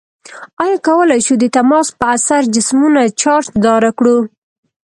[0.63, 4.17] آیا کولی شو د تماس په اثر جسمونه چارج داره کړو؟